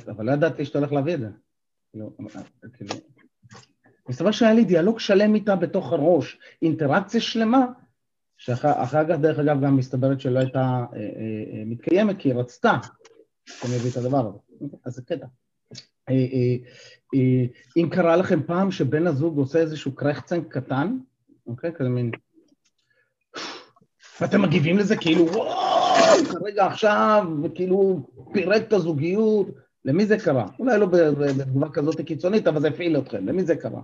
אבל 0.07 0.25
לא 0.25 0.31
ידעתי 0.31 0.65
שאתה 0.65 0.79
הולך 0.79 0.91
להביא 0.91 1.13
את 1.13 1.19
זה. 1.19 1.29
כאילו, 1.91 2.11
כאילו... 2.73 2.95
מסתבר 4.09 4.31
שהיה 4.31 4.53
לי 4.53 4.65
דיאלוג 4.65 4.99
שלם 4.99 5.35
איתה 5.35 5.55
בתוך 5.55 5.93
הראש, 5.93 6.39
אינטראקציה 6.61 7.21
שלמה, 7.21 7.65
שאחר 8.37 9.05
כך, 9.09 9.19
דרך 9.21 9.39
אגב, 9.39 9.61
גם 9.61 9.77
מסתברת 9.77 10.21
שלא 10.21 10.39
הייתה 10.39 10.59
אה, 10.59 10.99
אה, 10.99 10.99
אה, 11.53 11.63
מתקיימת, 11.65 12.19
כי 12.19 12.29
היא 12.29 12.35
רצתה 12.35 12.77
שאני 13.45 13.75
אביא 13.75 13.91
את 13.91 13.97
הדבר 13.97 14.27
הזה. 14.27 14.37
אז 14.85 14.93
זה 14.93 15.01
קטע. 15.01 15.25
אם 17.77 17.89
קרה 17.91 18.15
לכם 18.15 18.43
פעם 18.43 18.71
שבן 18.71 19.07
הזוג 19.07 19.37
עושה 19.37 19.59
איזשהו 19.59 19.95
קרחצן 19.95 20.43
קטן, 20.43 20.97
אוקיי? 21.47 21.71
כזה 21.75 21.89
מין... 21.89 22.11
ואתם 24.21 24.41
מגיבים 24.41 24.77
לזה 24.77 24.95
כאילו, 24.97 25.27
וואו, 25.27 25.66
כרגע 26.31 26.65
עכשיו, 26.65 27.27
וכאילו 27.43 27.99
פירק 28.33 28.61
את 28.61 28.73
הזוגיות, 28.73 29.47
למי 29.85 30.05
זה 30.05 30.17
קרה? 30.17 30.45
אולי 30.59 30.79
לא 30.79 30.85
בתגובה 30.85 31.69
כזאת 31.69 32.01
קיצונית, 32.01 32.47
אבל 32.47 32.61
זה 32.61 32.67
הפעיל 32.67 32.97
אתכם, 32.97 33.27
למי 33.27 33.43
זה 33.43 33.55
קרה? 33.55 33.81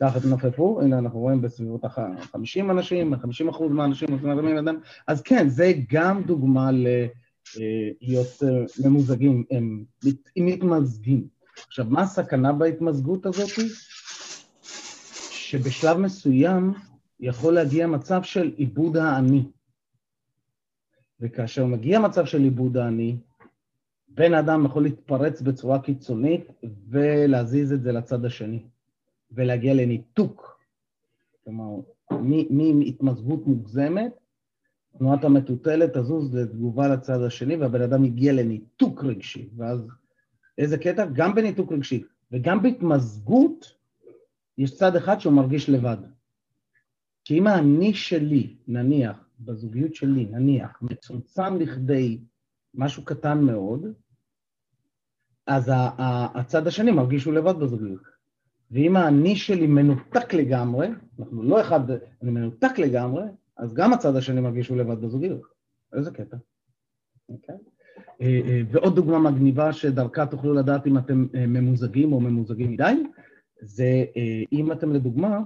ככה 0.00 0.20
תנופפו, 0.20 0.80
הנה 0.82 0.98
אנחנו 0.98 1.20
רואים 1.20 1.42
בסביבות 1.42 1.84
ה-50 1.84 2.70
אנשים, 2.70 3.16
50 3.16 3.48
אחוז 3.48 3.72
מהאנשים 3.72 4.08
מרימים 4.22 4.56
ידם, 4.56 4.78
אז 5.06 5.22
כן, 5.22 5.48
זה 5.48 5.72
גם 5.92 6.22
דוגמה 6.22 6.70
להיות 8.00 8.42
אה, 8.42 8.64
ממוזגים, 8.84 9.44
הם 9.50 9.84
מתמזגים. 10.36 11.26
עכשיו, 11.66 11.86
מה 11.88 12.02
הסכנה 12.02 12.52
בהתמזגות 12.52 13.26
הזאת? 13.26 13.50
שבשלב 15.30 15.96
מסוים 15.96 16.72
יכול 17.20 17.54
להגיע 17.54 17.86
מצב 17.86 18.22
של 18.22 18.52
עיבוד 18.56 18.96
האני. 18.96 19.44
וכאשר 21.20 21.66
מגיע 21.66 22.00
מצב 22.00 22.24
של 22.24 22.42
עיבוד 22.42 22.76
האני, 22.76 23.16
בן 24.08 24.34
אדם 24.34 24.64
יכול 24.64 24.82
להתפרץ 24.82 25.40
בצורה 25.40 25.82
קיצונית 25.82 26.44
ולהזיז 26.88 27.72
את 27.72 27.82
זה 27.82 27.92
לצד 27.92 28.24
השני, 28.24 28.62
ולהגיע 29.32 29.74
לניתוק. 29.74 30.60
כלומר, 31.44 31.80
מהתמזגות 32.50 33.46
מוגזמת, 33.46 34.12
תנועת 34.98 35.24
המטוטלת 35.24 35.96
תזוז 35.96 36.34
לתגובה 36.34 36.88
לצד 36.88 37.22
השני, 37.22 37.56
והבן 37.56 37.82
אדם 37.82 38.04
הגיע 38.04 38.32
לניתוק 38.32 39.04
רגשי. 39.04 39.48
ואז 39.56 39.88
איזה 40.58 40.78
קטע? 40.78 41.06
גם 41.12 41.34
בניתוק 41.34 41.72
רגשי 41.72 42.02
וגם 42.32 42.62
בהתמזגות, 42.62 43.74
יש 44.58 44.74
צד 44.74 44.96
אחד 44.96 45.20
שהוא 45.20 45.32
מרגיש 45.32 45.68
לבד. 45.68 45.96
כי 47.24 47.38
אם 47.38 47.46
האני 47.46 47.94
שלי, 47.94 48.56
נניח, 48.68 49.29
בזוגיות 49.40 49.94
שלי, 49.94 50.24
נניח, 50.24 50.82
מצומצם 50.82 51.56
לכדי 51.56 52.20
משהו 52.74 53.04
קטן 53.04 53.40
מאוד, 53.40 53.86
אז 55.46 55.70
הצד 56.34 56.66
השני 56.66 56.90
מרגיש 56.90 57.22
שהוא 57.22 57.34
לבד 57.34 57.54
בזוגיות. 57.58 58.02
ואם 58.70 58.96
האני 58.96 59.36
שלי 59.36 59.66
מנותק 59.66 60.34
לגמרי, 60.34 60.88
אנחנו 61.18 61.42
לא 61.42 61.60
אחד, 61.60 61.90
אני 62.22 62.30
מנותק 62.30 62.78
לגמרי, 62.78 63.24
אז 63.56 63.74
גם 63.74 63.92
הצד 63.92 64.16
השני 64.16 64.40
מרגיש 64.40 64.66
שהוא 64.66 64.78
לבד 64.78 65.00
בזוגיות. 65.00 65.42
איזה 65.92 66.10
קטע. 66.10 66.36
אוקיי? 67.28 67.54
אה, 68.20 68.40
אה, 68.48 68.62
ועוד 68.70 68.96
דוגמה 68.96 69.18
מגניבה 69.18 69.72
שדרכה 69.72 70.26
תוכלו 70.26 70.54
לדעת 70.54 70.86
אם 70.86 70.98
אתם 70.98 71.26
אה, 71.34 71.46
ממוזגים 71.46 72.12
או 72.12 72.20
ממוזגים 72.20 72.72
מדי, 72.72 73.02
זה 73.62 74.04
אם 74.52 74.72
אתם 74.72 74.92
לדוגמה 74.92 75.40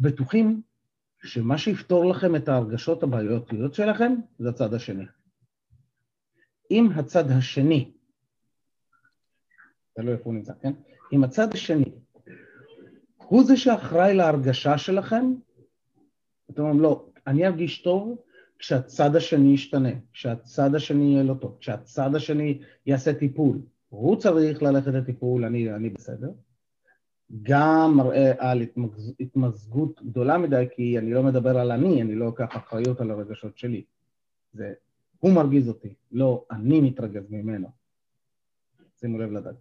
בטוחים 0.00 0.62
שמה 1.22 1.58
שיפתור 1.58 2.04
לכם 2.04 2.36
את 2.36 2.48
ההרגשות 2.48 3.02
הבעייתיות 3.02 3.74
שלכם 3.74 4.14
זה 4.38 4.48
הצד 4.48 4.74
השני. 4.74 5.04
אם 6.70 6.88
הצד 6.96 7.30
השני, 7.30 7.92
תלוי 9.94 10.12
איפה 10.12 10.24
הוא 10.24 10.34
נמצא, 10.34 10.52
כן? 10.60 10.72
אם 11.12 11.24
הצד 11.24 11.54
השני 11.54 11.92
הוא 13.16 13.44
זה 13.44 13.56
שאחראי 13.56 14.14
להרגשה 14.14 14.78
שלכם, 14.78 15.34
אתם 16.50 16.62
אומרים, 16.62 16.80
לא, 16.80 17.06
אני 17.26 17.46
ארגיש 17.46 17.82
טוב 17.82 18.18
כשהצד 18.58 19.16
השני 19.16 19.54
ישתנה, 19.54 19.90
כשהצד 20.12 20.74
השני 20.74 21.04
יהיה 21.04 21.22
לא 21.22 21.34
טוב, 21.34 21.56
כשהצד 21.60 22.14
השני 22.14 22.62
יעשה 22.86 23.14
טיפול. 23.14 23.58
הוא 23.88 24.16
צריך 24.16 24.62
ללכת 24.62 24.86
לטיפול, 24.86 25.44
אני, 25.44 25.74
אני 25.74 25.90
בסדר. 25.90 26.30
גם 27.42 27.92
מראה 27.96 28.32
על 28.38 28.60
התמז... 28.60 29.14
התמזגות 29.20 30.02
גדולה 30.02 30.38
מדי, 30.38 30.66
כי 30.74 30.98
אני 30.98 31.10
לא 31.10 31.22
מדבר 31.22 31.58
על 31.58 31.72
אני, 31.72 32.02
אני 32.02 32.14
לא 32.14 32.26
לוקח 32.26 32.56
אחריות 32.56 33.00
על 33.00 33.10
הרגשות 33.10 33.58
שלי. 33.58 33.84
זה, 34.52 34.72
הוא 35.18 35.32
מרגיז 35.32 35.68
אותי, 35.68 35.94
לא 36.12 36.44
אני 36.50 36.80
מתרגז 36.80 37.30
ממנו. 37.30 37.68
שימו 39.00 39.18
לב 39.18 39.32
לדעת. 39.32 39.54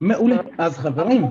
מעולה, 0.00 0.36
אז 0.58 0.78
חברים. 0.78 1.24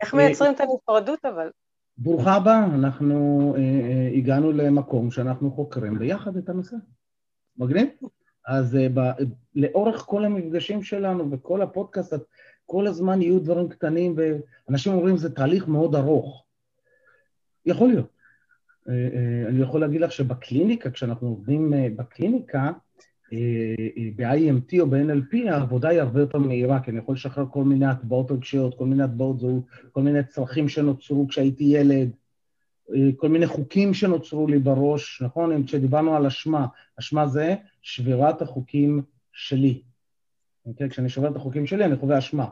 איך 0.00 0.14
מייצרים 0.14 0.54
את 0.54 0.60
הנפרדות 0.60 1.24
אבל? 1.24 1.50
ברוכה 1.98 2.34
הבאה, 2.34 2.64
אנחנו 2.64 3.54
אה, 3.56 3.60
אה, 3.60 4.10
הגענו 4.16 4.52
למקום 4.52 5.10
שאנחנו 5.10 5.50
חוקרים 5.50 5.98
ביחד 5.98 6.36
את 6.36 6.48
הנושא. 6.48 6.76
מגניב? 7.56 7.88
אז 8.46 8.76
אה, 8.76 8.86
ב, 8.94 9.00
לאורך 9.54 10.00
כל 10.00 10.24
המפגשים 10.24 10.82
שלנו 10.82 11.30
וכל 11.30 11.62
הפודקאסט, 11.62 12.14
כל 12.70 12.86
הזמן 12.86 13.22
יהיו 13.22 13.40
דברים 13.40 13.68
קטנים, 13.68 14.14
ואנשים 14.16 14.92
אומרים 14.92 15.16
זה 15.16 15.34
תהליך 15.34 15.68
מאוד 15.68 15.94
ארוך. 15.94 16.44
יכול 17.66 17.88
להיות. 17.88 18.08
אני 19.48 19.62
יכול 19.62 19.80
להגיד 19.80 20.00
לך 20.00 20.12
שבקליניקה, 20.12 20.90
כשאנחנו 20.90 21.28
עובדים 21.28 21.72
בקליניקה, 21.96 22.72
ב-IMT 24.16 24.80
או 24.80 24.86
ב-NLP 24.86 25.50
העבודה 25.50 25.88
היא 25.88 26.00
הרבה 26.00 26.20
יותר 26.20 26.38
מהירה, 26.38 26.80
כי 26.80 26.90
אני 26.90 26.98
יכול 26.98 27.14
לשחרר 27.14 27.46
כל 27.50 27.64
מיני 27.64 27.86
הטבעות 27.86 28.30
רגשיות, 28.30 28.78
כל 28.78 28.86
מיני 28.86 29.02
הטבעות 29.02 29.40
זהות, 29.40 29.64
כל 29.92 30.02
מיני 30.02 30.24
צרכים 30.24 30.68
שנוצרו 30.68 31.28
כשהייתי 31.28 31.64
ילד, 31.64 32.10
כל 33.16 33.28
מיני 33.28 33.46
חוקים 33.46 33.94
שנוצרו 33.94 34.46
לי 34.46 34.58
בראש, 34.58 35.22
נכון? 35.22 35.64
כשדיברנו 35.66 36.16
על 36.16 36.26
אשמה, 36.26 36.66
אשמה 36.98 37.26
זה 37.26 37.54
שבירת 37.82 38.42
החוקים 38.42 39.02
שלי. 39.32 39.82
אוקיי? 40.68 40.88
כשאני 40.88 41.08
שובר 41.08 41.30
את 41.30 41.36
החוקים 41.36 41.66
שלי, 41.66 41.84
אני 41.84 41.96
חווה 41.96 42.18
אשמה. 42.18 42.48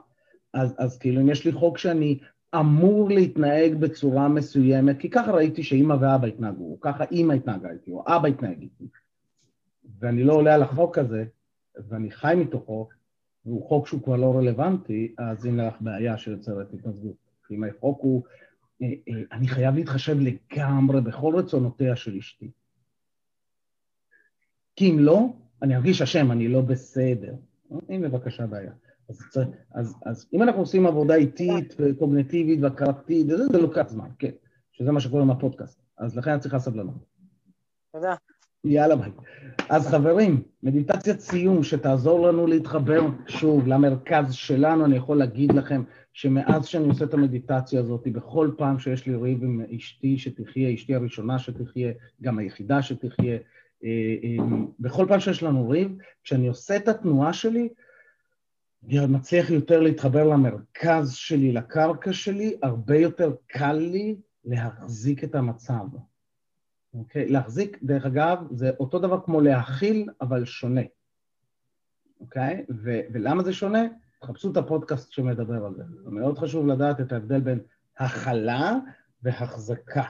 אז, 0.54 0.74
אז 0.78 0.98
כאילו, 0.98 1.20
אם 1.20 1.30
יש 1.30 1.44
לי 1.44 1.52
חוק 1.52 1.78
שאני 1.78 2.18
אמור 2.54 3.10
להתנהג 3.10 3.74
בצורה 3.74 4.28
מסוימת, 4.28 4.98
כי 4.98 5.10
ככה 5.10 5.32
ראיתי 5.32 5.62
שאימא 5.62 5.96
ואבא 6.00 6.26
התנהגו, 6.26 6.64
או 6.72 6.80
ככה 6.80 7.04
אימא 7.04 7.32
התנהגה 7.32 7.70
איתי, 7.70 7.90
או 7.90 8.04
אבא 8.06 8.28
התנהג 8.28 8.60
איתי. 8.60 8.88
ואני 9.98 10.24
לא 10.24 10.32
עולה 10.32 10.54
על 10.54 10.62
החוק 10.62 10.98
הזה, 10.98 11.24
ואני 11.88 12.10
חי 12.10 12.34
מתוכו, 12.36 12.88
והוא 13.46 13.68
חוק 13.68 13.86
שהוא 13.86 14.02
כבר 14.02 14.16
לא 14.16 14.36
רלוונטי, 14.36 15.14
אז 15.18 15.44
הנה 15.44 15.66
לך 15.66 15.74
בעיה 15.80 16.18
שיוצרת 16.18 16.72
התנגדות. 16.72 17.16
אם 17.50 17.64
החוק 17.64 18.00
הוא, 18.02 18.22
אה, 18.82 18.86
אה, 19.08 19.22
אני 19.32 19.48
חייב 19.48 19.74
להתחשב 19.74 20.16
לגמרי 20.20 21.00
בכל 21.00 21.34
רצונותיה 21.36 21.96
של 21.96 22.16
אשתי. 22.16 22.50
כי 24.76 24.90
אם 24.90 24.98
לא, 24.98 25.26
אני 25.62 25.76
ארגיש 25.76 26.02
אשם, 26.02 26.32
אני 26.32 26.48
לא 26.48 26.60
בסדר. 26.60 27.34
הנה 27.88 28.08
בבקשה 28.08 28.46
בעיה. 28.46 28.72
אז, 29.08 29.20
אז, 29.74 29.94
אז 30.06 30.28
אם 30.32 30.42
אנחנו 30.42 30.60
עושים 30.60 30.86
עבודה 30.86 31.14
איטית 31.14 31.74
וקוגנטיבית 31.78 32.58
והכרתית, 32.62 33.26
זה, 33.26 33.46
זה 33.46 33.58
לוקח 33.58 33.84
זמן, 33.88 34.08
כן, 34.18 34.30
שזה 34.72 34.92
מה 34.92 35.00
שקורה 35.00 35.22
עם 35.22 35.30
הפודקאסט, 35.30 35.80
אז 35.98 36.16
לכן 36.16 36.38
צריכה 36.38 36.58
סבלנות. 36.58 36.94
תודה. 37.92 38.14
יאללה 38.64 38.96
ביי. 38.96 39.10
אז 39.68 39.88
חברים, 39.88 40.42
מדיטציית 40.62 41.20
סיום 41.20 41.62
שתעזור 41.62 42.28
לנו 42.28 42.46
להתחבר 42.46 43.00
שוב 43.26 43.66
למרכז 43.66 44.34
שלנו, 44.34 44.84
אני 44.84 44.96
יכול 44.96 45.18
להגיד 45.18 45.52
לכם 45.54 45.82
שמאז 46.12 46.66
שאני 46.66 46.88
עושה 46.88 47.04
את 47.04 47.14
המדיטציה 47.14 47.80
הזאת, 47.80 48.08
בכל 48.08 48.50
פעם 48.58 48.78
שיש 48.78 49.06
לי 49.06 49.14
ריב 49.16 49.44
עם 49.44 49.62
אשתי 49.76 50.18
שתחיה, 50.18 50.74
אשתי 50.74 50.94
הראשונה 50.94 51.38
שתחיה, 51.38 51.92
גם 52.22 52.38
היחידה 52.38 52.82
שתחיה, 52.82 53.38
בכל 54.80 55.06
פעם 55.08 55.20
שיש 55.20 55.42
לנו 55.42 55.68
ריב, 55.68 55.96
כשאני 56.22 56.48
עושה 56.48 56.76
את 56.76 56.88
התנועה 56.88 57.32
שלי, 57.32 57.68
אני 58.84 59.06
מצליח 59.06 59.50
יותר 59.50 59.80
להתחבר 59.80 60.24
למרכז 60.24 61.12
שלי, 61.12 61.52
לקרקע 61.52 62.12
שלי, 62.12 62.56
הרבה 62.62 62.96
יותר 62.96 63.34
קל 63.46 63.72
לי 63.72 64.16
להחזיק 64.44 65.24
את 65.24 65.34
המצב. 65.34 65.84
אוקיי? 66.94 67.28
להחזיק, 67.28 67.78
דרך 67.82 68.06
אגב, 68.06 68.38
זה 68.50 68.70
אותו 68.80 68.98
דבר 68.98 69.20
כמו 69.24 69.40
להכיל, 69.40 70.08
אבל 70.20 70.44
שונה. 70.44 70.80
אוקיי? 72.20 72.64
ו- 72.70 73.00
ולמה 73.12 73.42
זה 73.42 73.52
שונה? 73.52 73.82
תחפשו 74.20 74.52
את 74.52 74.56
הפודקאסט 74.56 75.12
שמדבר 75.12 75.66
על 75.66 75.74
זה. 75.74 75.82
זה 76.04 76.10
מאוד 76.10 76.38
חשוב 76.38 76.66
לדעת 76.66 77.00
את 77.00 77.12
ההבדל 77.12 77.40
בין 77.40 77.58
הכלה 77.98 78.74
והחזקה. 79.22 80.04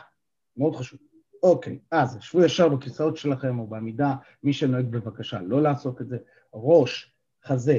מאוד 0.57 0.77
חשוב. 0.77 1.01
אוקיי, 1.47 1.79
אז 1.91 2.19
שבו 2.21 2.45
ישר 2.45 2.69
בכיסאות 2.69 3.17
שלכם 3.17 3.59
או 3.59 3.67
בעמידה, 3.67 4.15
מי 4.43 4.53
שנוהג 4.53 4.87
בבקשה 4.87 5.41
לא 5.41 5.63
לעשות 5.63 6.01
את 6.01 6.09
זה. 6.09 6.19
ראש, 6.55 7.13
חזה, 7.45 7.79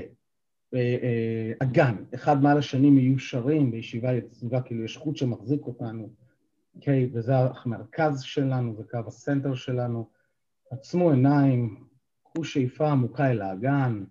אה, 0.74 0.80
אה, 0.80 1.54
אגן, 1.60 1.96
אחד 2.16 2.42
מעל 2.42 2.58
השני 2.58 2.90
מיושרים 2.90 3.72
בישיבה 3.72 4.14
יציבה, 4.14 4.62
כאילו 4.62 4.84
יש 4.84 4.98
חוט 4.98 5.16
שמחזיק 5.16 5.62
אותנו. 5.62 6.10
אוקיי? 6.76 7.10
וזה 7.14 7.34
המרכז 7.38 8.22
שלנו, 8.22 8.76
זה 8.76 8.84
קו 8.84 9.00
הסנטר 9.08 9.56
שלנו. 9.56 10.10
עצמו 10.72 11.12
עיניים, 11.12 11.84
קחו 12.24 12.44
שאיפה 12.44 12.92
עמוקה 12.92 13.32
אל 13.32 13.42
האגן, 13.42 14.04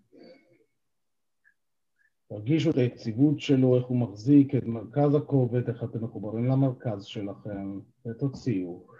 תרגישו 2.28 2.70
את 2.70 2.76
היציבות 2.76 3.40
שלו, 3.40 3.76
איך 3.76 3.86
הוא 3.86 3.98
מחזיק 3.98 4.54
את 4.54 4.64
מרכז 4.64 5.14
הכובד, 5.14 5.68
איך 5.68 5.84
אתם 5.84 6.04
מחוברים 6.04 6.44
למרכז 6.44 7.04
שלכם, 7.04 7.80
ותוציאו. 8.06 8.95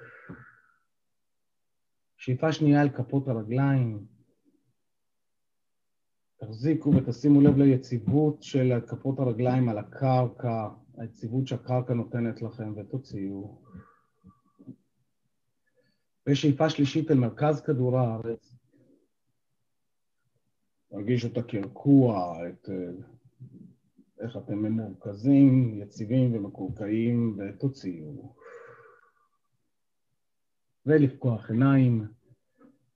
שאיפה 2.27 2.53
שנייה 2.53 2.83
אל 2.83 2.89
כפות 2.89 3.29
הרגליים, 3.29 4.07
תחזיקו 6.41 6.91
ותשימו 6.91 7.41
לב 7.41 7.57
ליציבות 7.57 8.43
של 8.43 8.81
כפות 8.89 9.19
הרגליים 9.19 9.69
על 9.69 9.79
הקרקע, 9.79 10.69
היציבות 10.99 11.47
שהקרקע 11.47 11.95
נותנת 11.95 12.43
לכם, 12.43 12.73
ותוציאו. 12.77 13.63
ושאיפה 16.29 16.71
שלישית 16.71 17.11
אל 17.11 17.17
מרכז 17.19 17.61
כדור 17.61 17.99
הארץ. 17.99 18.55
תרגישו 20.91 21.27
את 21.27 21.37
הקרקוע, 21.37 22.37
את 22.49 22.69
איך 24.21 24.37
אתם 24.37 24.59
ממורכזים, 24.59 25.81
יציבים 25.83 26.35
ומקורקעים, 26.35 27.39
ותוציאו. 27.39 28.36
ולפקוח 30.87 31.51
עיניים, 31.51 32.07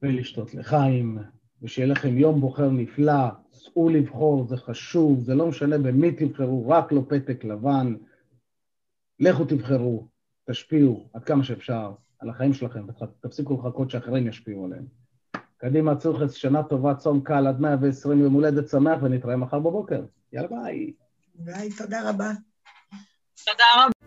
ולשתות 0.02 0.54
לחיים. 0.54 1.18
ושיהיה 1.62 1.88
לכם 1.88 2.18
יום 2.18 2.40
בוחר 2.40 2.70
נפלא, 2.70 3.28
צאו 3.50 3.88
לבחור, 3.88 4.46
זה 4.48 4.56
חשוב, 4.56 5.20
זה 5.20 5.34
לא 5.34 5.46
משנה 5.46 5.78
במי 5.78 6.12
תבחרו, 6.12 6.68
רק 6.68 6.92
לא 6.92 7.02
פתק 7.08 7.44
לבן. 7.44 7.94
לכו 9.20 9.44
תבחרו, 9.44 10.08
תשפיעו 10.50 11.08
עד 11.12 11.24
כמה 11.24 11.44
שאפשר 11.44 11.92
על 12.18 12.30
החיים 12.30 12.52
שלכם, 12.52 12.86
ותפסיקו 12.88 13.54
לחכות 13.54 13.90
שאחרים 13.90 14.26
ישפיעו 14.26 14.64
עליהם. 14.64 14.86
קדימה, 15.56 15.96
צורכס, 15.96 16.32
שנה 16.32 16.62
טובה, 16.62 16.94
צום 16.94 17.20
קל 17.20 17.46
עד 17.46 17.60
120 17.60 18.20
יום 18.20 18.34
הולדת 18.34 18.68
שמח, 18.68 19.02
ונתראה 19.02 19.36
מחר 19.36 19.58
בבוקר. 19.58 20.04
יאללה 20.32 20.48
ביי. 20.48 20.92
ביי, 21.34 21.68
תודה 21.78 22.10
רבה. 22.10 22.30
תודה 23.44 23.64
רבה. 23.76 23.99